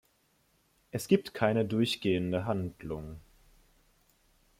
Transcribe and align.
Es 0.89 1.07
gibt 1.07 1.35
keine 1.35 1.63
durchgehende 1.63 2.45
Handlung. 2.45 3.21